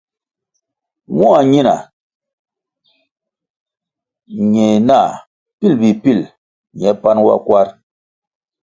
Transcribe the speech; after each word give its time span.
Mua 1.17 1.39
ñina 1.51 1.75
ñe 4.51 4.67
nah 4.87 5.09
pil 5.57 5.73
mbpi 5.77 5.89
pil 6.03 6.19
ñe 6.79 6.89
panʼ 7.01 7.21
wa 7.27 7.35
kwarʼ. 7.45 7.71